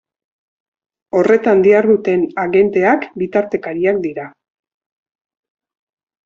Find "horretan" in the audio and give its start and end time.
1.19-1.61